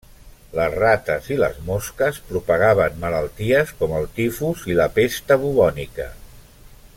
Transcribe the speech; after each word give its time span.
Les 0.59 0.75
rates 0.83 1.27
i 1.35 1.35
les 1.41 1.59
mosques 1.67 2.17
propagaven 2.29 2.97
malalties 3.03 3.75
com 3.83 3.93
el 3.99 4.09
tifus 4.17 4.65
i 4.73 4.79
la 4.81 4.89
pesta 4.97 5.39
bubònica. 5.45 6.09